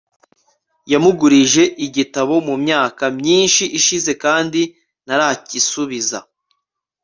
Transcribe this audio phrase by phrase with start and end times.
[0.91, 4.61] yamugurije igitabo mu myaka myinshi ishize kandi
[5.05, 6.17] ntaracyisubiza